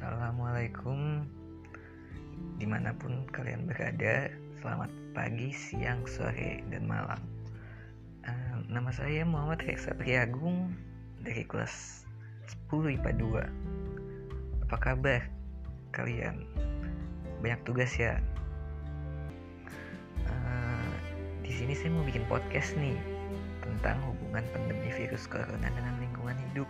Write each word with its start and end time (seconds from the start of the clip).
Assalamualaikum. 0.00 1.28
Di 2.56 2.64
mana 2.64 2.96
pun 2.96 3.28
kalian 3.36 3.68
berada 3.68 4.32
Selamat 4.64 4.88
pagi, 5.12 5.52
siang, 5.52 6.08
sore, 6.08 6.64
dan 6.72 6.88
malam. 6.88 7.20
Uh, 8.24 8.64
Nama 8.72 8.88
saya 8.96 9.28
Muhammad 9.28 9.60
Reksa 9.60 9.92
Priagung 9.92 10.72
Dari 11.20 11.44
kelas 11.44 12.08
10 12.72 12.96
IPA 12.96 13.12
2 14.64 14.64
Apa 14.64 14.76
kabar 14.80 15.20
kalian? 15.92 16.48
Banyak 17.44 17.60
tugas 17.68 17.92
ya? 18.00 18.24
Uh, 20.24 20.92
Di 21.44 21.52
sini 21.52 21.76
saya 21.76 21.92
mau 21.92 22.08
bikin 22.08 22.24
podcast 22.24 22.72
nih 22.80 22.96
Tentang 23.60 24.00
hubungan 24.08 24.48
pandemi 24.56 24.96
virus 24.96 25.28
corona 25.28 25.68
dengan 25.68 25.92
lingkungan 26.00 26.40
hidup. 26.48 26.68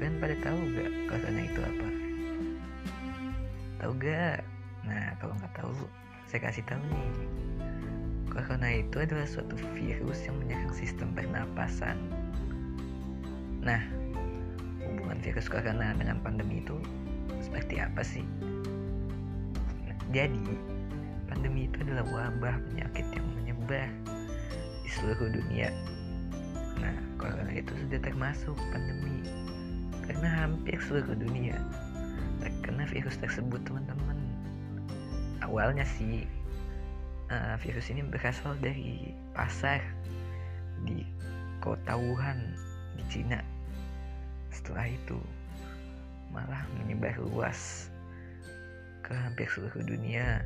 Kalian 0.00 0.16
pada 0.16 0.36
tahu 0.40 0.60
gak 0.72 0.92
corona 1.12 1.44
itu 1.44 1.60
apa? 1.60 1.91
Tahu 3.82 3.98
gak? 3.98 4.46
Nah, 4.86 5.18
kalau 5.18 5.34
nggak 5.42 5.58
tahu, 5.58 5.74
saya 6.30 6.46
kasih 6.46 6.62
tahu 6.70 6.78
nih. 6.86 7.10
Corona 8.30 8.78
itu 8.78 9.02
adalah 9.02 9.26
suatu 9.26 9.58
virus 9.74 10.22
yang 10.22 10.38
menyerang 10.38 10.70
sistem 10.70 11.10
pernapasan. 11.18 11.98
Nah, 13.58 13.82
hubungan 14.86 15.18
virus 15.18 15.50
corona 15.50 15.98
dengan 15.98 16.22
pandemi 16.22 16.62
itu 16.62 16.78
seperti 17.42 17.82
apa 17.82 18.06
sih? 18.06 18.22
Jadi, 20.14 20.46
pandemi 21.26 21.66
itu 21.66 21.82
adalah 21.82 22.06
wabah 22.06 22.62
penyakit 22.70 23.06
yang 23.10 23.26
menyebar 23.34 23.90
di 24.86 24.90
seluruh 24.94 25.26
dunia. 25.42 25.74
Nah, 26.78 26.94
corona 27.18 27.50
itu 27.50 27.74
sudah 27.74 27.98
termasuk 27.98 28.54
pandemi 28.70 29.26
karena 30.06 30.46
hampir 30.46 30.78
seluruh 30.86 31.18
dunia 31.18 31.58
terkena 32.82 32.98
virus 32.98 33.16
tersebut 33.22 33.60
teman-teman. 33.62 34.18
Awalnya 35.42 35.86
sih 35.86 36.26
uh, 37.30 37.54
virus 37.62 37.90
ini 37.94 38.02
berasal 38.02 38.58
dari 38.58 39.14
pasar 39.34 39.78
di 40.82 41.06
kota 41.62 41.94
Wuhan 41.94 42.58
di 42.98 43.04
Cina. 43.06 43.38
Setelah 44.50 44.90
itu 44.90 45.18
malah 46.34 46.66
menyebar 46.82 47.14
luas 47.22 47.86
ke 49.06 49.14
hampir 49.14 49.46
seluruh 49.46 49.86
dunia. 49.86 50.42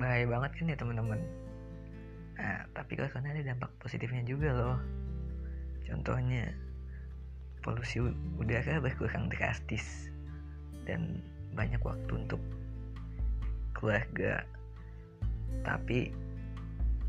Bahaya 0.00 0.24
banget 0.24 0.50
kan 0.56 0.72
ya 0.72 0.76
teman-teman? 0.80 1.20
Nah 2.36 2.64
tapi 2.72 2.96
kalau 2.96 3.12
ada 3.12 3.44
dampak 3.44 3.68
positifnya 3.76 4.24
juga 4.24 4.56
loh. 4.56 4.78
Contohnya 5.84 6.48
polusi 7.66 7.98
udara 8.38 8.78
berkurang 8.78 9.26
drastis 9.26 10.06
dan 10.86 11.18
banyak 11.58 11.82
waktu 11.82 12.12
untuk 12.14 12.38
keluarga. 13.74 14.46
Tapi 15.66 16.14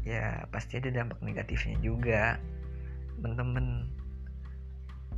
ya 0.02 0.50
pasti 0.50 0.81
ada 0.81 0.89
dampak 0.89 1.22
negatifnya 1.22 1.78
juga. 1.85 2.41
Temen-temen 3.22 3.85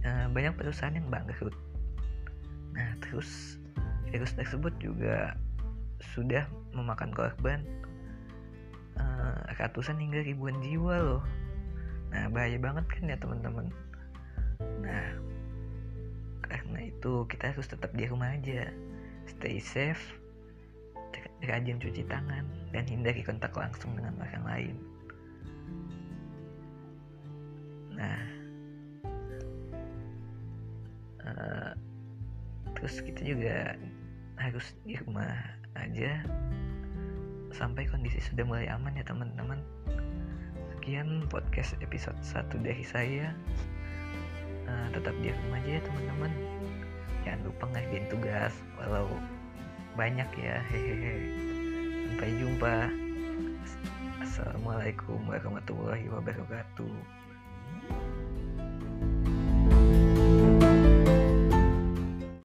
nah, 0.04 0.28
banyak 0.28 0.60
perusahaan 0.60 0.92
yang 0.92 1.08
bangkrut. 1.08 1.56
Nah 2.76 3.00
terus 3.00 3.56
virus 4.12 4.36
tersebut 4.36 4.76
juga 4.84 5.40
sudah 6.16 6.44
memakan 6.76 7.16
korban 7.16 7.64
uh, 9.00 9.40
ratusan 9.56 9.96
hingga 10.04 10.20
ribuan 10.28 10.60
jiwa 10.60 11.00
loh. 11.00 11.24
Nah 12.12 12.28
bahaya 12.28 12.60
banget 12.60 12.86
kan 12.92 13.08
ya 13.08 13.16
teman-teman 13.16 13.72
itu 17.00 17.24
kita 17.32 17.56
harus 17.56 17.64
tetap 17.64 17.96
di 17.96 18.04
rumah 18.12 18.36
aja. 18.36 18.68
Stay 19.24 19.64
safe. 19.64 20.20
Rajin 21.40 21.80
cuci 21.80 22.04
tangan 22.04 22.44
dan 22.76 22.84
hindari 22.84 23.24
kontak 23.24 23.56
langsung 23.56 23.96
dengan 23.96 24.20
orang 24.20 24.44
lain. 24.44 24.76
Nah. 27.96 28.22
Uh, 31.24 31.72
terus 32.76 33.00
kita 33.00 33.24
juga 33.24 33.80
harus 34.36 34.76
di 34.84 35.00
rumah 35.00 35.32
aja. 35.80 36.20
Sampai 37.56 37.88
kondisi 37.88 38.20
sudah 38.20 38.44
mulai 38.44 38.68
aman 38.68 39.00
ya 39.00 39.08
teman-teman. 39.08 39.64
Sekian 40.76 41.24
podcast 41.32 41.80
episode 41.80 42.20
1 42.20 42.60
dari 42.60 42.84
saya. 42.84 43.32
Uh, 44.68 44.92
tetap 44.92 45.16
di 45.24 45.32
rumah 45.32 45.64
aja 45.64 45.80
ya 45.80 45.82
teman-teman 45.82 46.60
tugas 48.30 48.54
walau 48.78 49.10
banyak 49.98 50.30
ya 50.38 50.62
hehehe. 50.70 51.18
Sampai 52.14 52.30
jumpa. 52.38 52.78
Assalamualaikum 54.22 55.18
warahmatullahi 55.26 56.06
wabarakatuh 56.14 56.94